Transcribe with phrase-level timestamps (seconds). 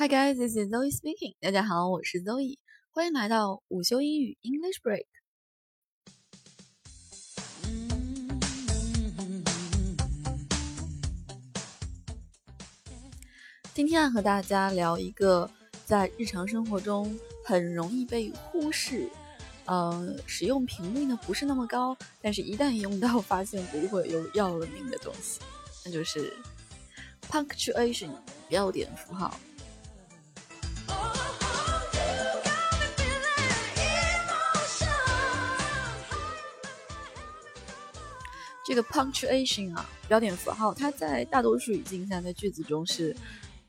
[0.00, 1.34] Hi guys, this is Zoe speaking.
[1.42, 2.56] 大家好，我是 Zoe，
[2.90, 5.04] 欢迎来到午休英语 English Break。
[13.74, 15.50] 今天啊，和大家聊一个
[15.84, 17.14] 在日常生活中
[17.44, 19.06] 很容易被忽视，
[19.66, 25.40] 呃，使用频率呢不是那么高，但是一旦用到，发现不会又要了命的东西，
[25.84, 26.32] 那就是
[27.28, 28.08] punctuation
[28.48, 29.38] 标点符号。
[38.70, 43.16] 这个 punctuation 啊，标点符号，它在大多数语境下，在句子中是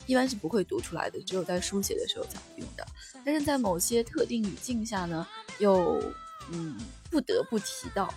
[0.06, 2.86] 一般是不会读出来的，只有在书写的时候才会用的。
[3.26, 5.26] 但是在某些特定语境下呢，
[5.58, 6.00] 又
[6.52, 6.78] 嗯
[7.10, 8.14] 不得不提到。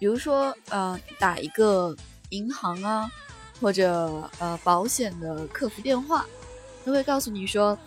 [0.00, 1.96] 比如说呃，打一个
[2.30, 3.08] 银行啊，
[3.60, 6.26] 或者呃保险的客服电话，
[6.84, 7.78] 他会告诉你说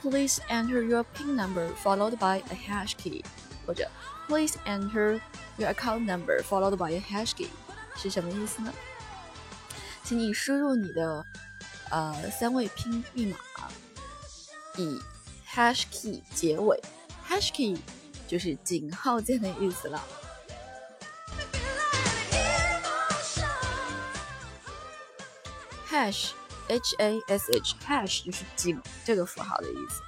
[0.00, 3.24] ，Please enter your PIN number followed by a hash key，
[3.66, 3.88] 或者
[4.28, 5.20] Please enter
[5.56, 7.48] Your account number followed by a hash key
[7.96, 8.72] 是什么意思呢？
[10.04, 11.24] 请你输入你的
[11.90, 13.36] 呃三位拼密码，
[14.76, 15.00] 以
[15.46, 16.80] hash key 结尾
[17.28, 17.78] ，hash key
[18.26, 20.02] 就是井号键的意思了。
[25.90, 26.30] hash
[26.68, 30.00] h a s h hash 就是井这个符号的意思。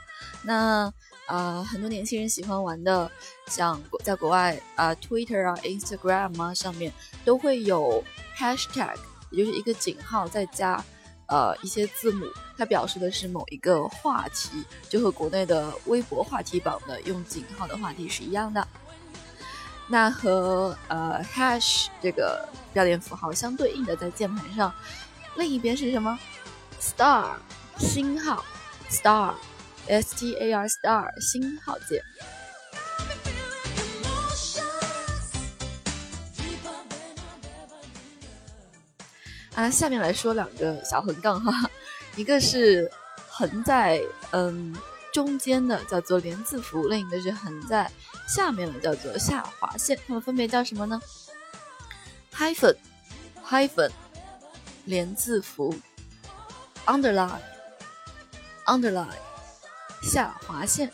[0.45, 0.93] 那
[1.29, 3.11] 呃，很多年轻人喜欢玩的，
[3.47, 6.93] 像在国外啊，Twitter 啊、Instagram 啊上面
[7.25, 8.03] 都会有
[8.37, 8.97] hashtag，
[9.31, 10.85] 也就是一个井号再加
[11.29, 12.27] 呃一些字母，
[12.59, 18.67] 它表示的是某一个话题，就和国内的微博话题榜的用井号的话题是一样的。
[19.87, 24.75] 那和呃 hash 这个标点符号相对应的，在键盘上
[25.37, 26.19] 另一边是什么
[26.81, 27.37] ？star
[27.79, 28.45] 星号
[28.91, 29.33] star。
[29.89, 32.03] S T A R star 星号键。
[39.55, 41.71] 啊，下面来说两个小横杠哈，
[42.17, 42.91] 一个是
[43.29, 44.75] 横在嗯
[45.13, 47.91] 中间的，叫做连字符；另一个是横在
[48.27, 49.99] 下面的，叫做下划线。
[50.07, 50.99] 它们分别叫什么呢
[52.35, 52.75] ？hyphen
[53.47, 53.91] hyphen
[54.87, 55.75] 连字符
[56.87, 57.43] ，underline
[58.65, 59.32] underline。
[60.03, 60.91] 下划线。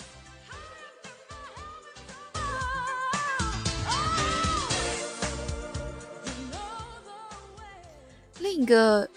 [8.39, 9.09] 另一个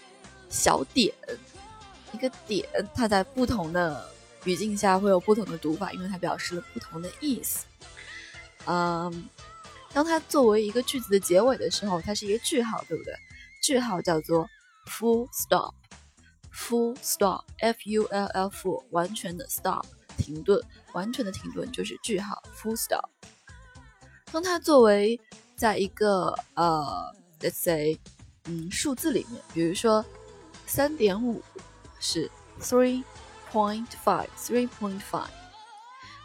[0.48, 1.14] 小点，
[2.12, 4.08] 一个点，它在不同的
[4.44, 7.64] 语境下会有不同的读法，因为它表示了不同的意思。
[8.66, 9.28] 嗯，
[9.92, 13.14] 当它作为一个句子的结尾的时候，它是一个句号，对不对？
[13.62, 14.48] 句号叫做
[14.86, 15.74] full stop。
[16.54, 19.84] Full stop, F-U-L-L-Full，完全的 stop，
[20.18, 22.42] 停顿，完全的停顿就是句号。
[22.56, 23.08] Full stop。
[24.30, 25.18] 当它作为
[25.56, 27.98] 在一个呃，let's say，
[28.44, 30.04] 嗯，数字里面，比如说
[30.66, 31.42] 三点五
[32.00, 32.30] 是
[32.60, 33.02] three
[33.50, 35.28] point five，three point five。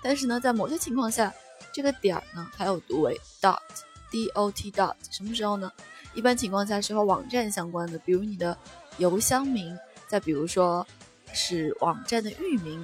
[0.03, 1.33] 但是呢，在某些情况下，
[1.73, 4.95] 这个点儿呢，还有读为 dot，D-O-T dot。
[5.09, 5.71] 什么时候呢？
[6.13, 8.57] 一般情况下是和网站相关的，比如你的
[8.97, 9.77] 邮箱名。
[10.07, 10.88] 再比如说，
[11.34, 12.84] 是网站的域名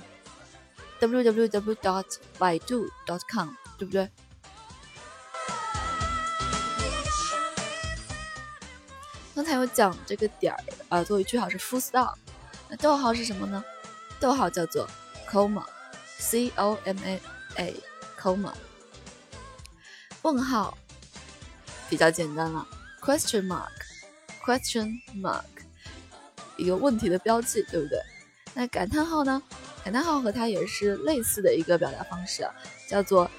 [1.00, 4.10] ，www.baidu.com，对不对？
[9.36, 12.16] 刚才有讲这个点儿啊，作为句号是 full stop，
[12.70, 13.64] 那逗号是什么呢？
[14.20, 14.88] 逗号叫做
[15.28, 17.20] comma，c o m a
[17.56, 18.54] a，comma。
[20.22, 20.78] 问号
[21.90, 22.68] 比较简单了
[23.02, 25.44] ，question mark，question mark。
[26.58, 28.00] 一个问题的标记，对不对？
[28.54, 29.42] 那感叹号呢？
[29.84, 32.48] 感叹号和它也是类似的一个表达方式，
[32.88, 33.30] 叫做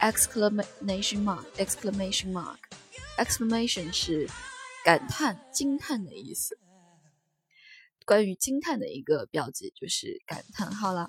[0.00, 4.28] exclamation mark，exclamation mark，exclamation 是
[4.84, 6.58] 感叹、惊叹的意思。
[8.04, 11.08] 关于惊叹的一个标记就是感叹号啦。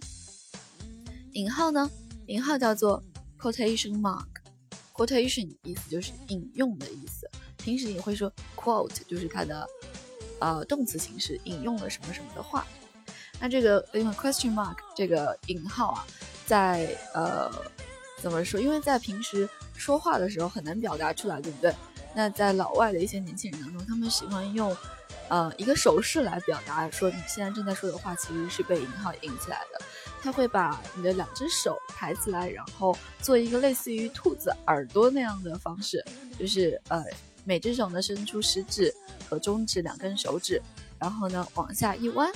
[1.31, 1.89] 引号呢？
[2.27, 3.03] 引号叫做
[3.39, 7.27] quotation mark，quotation 意思就是引用的意思。
[7.57, 9.67] 平时也会说 quote，就是它的。
[10.43, 12.67] 呃，动词形式引用了什么什么的话，
[13.39, 16.05] 那这个因为 question mark 这个引号啊，
[16.45, 17.49] 在呃
[18.21, 18.59] 怎么说？
[18.59, 21.73] 因为在平时说话的时候很难表达出来，对不对？
[22.13, 24.75] 那在老外的一些年轻人当中，他们喜欢用
[25.29, 29.79] 呃一个手势来表达，说你现在正在说的话其实是被引号引起来的。
[30.21, 36.03] 他会把你的两只手抬起来，然后做一个类似于兔子耳朵那样的方式，
[36.37, 37.01] 就是呃。
[37.43, 38.93] 每只手呢伸出食指
[39.29, 40.61] 和中指两根手指，
[40.99, 42.31] 然后呢往下一弯，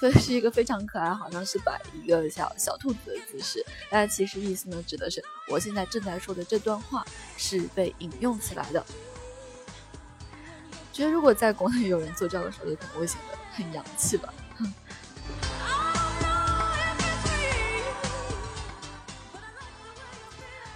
[0.00, 7.04] 所以是一个非常可爱，好像是摆一个小小兔子的姿势，但其实意思呢，指的是我现在正在说的这段话
[7.36, 8.84] 是被引用起来的。
[10.92, 14.32] 觉得如果在国内有人做这样的手势，可能会显得很洋气吧。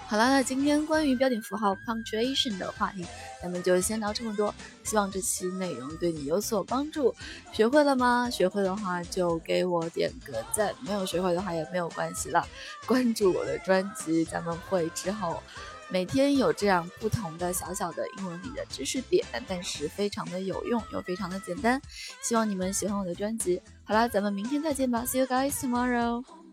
[0.09, 3.05] 好了，那今天关于标点符号 punctuation 的话题，
[3.43, 4.55] 咱们就先聊这么多。
[4.85, 7.13] 希望这期内容对你有所帮助。
[7.53, 8.31] 学会了吗？
[8.31, 12.47] 学会的话就给我点个赞，没有学会的话也没有关系了。
[12.87, 15.43] 关注我的专辑，咱们会之后
[15.89, 21.83] 每天有这样不同的小小的英文里的知识点，但是非常的有用又非常的简单。
[22.23, 23.61] 希望你们喜欢我的专辑。
[23.83, 26.46] 好啦，咱们明天再见吧，See you guys tomorrow。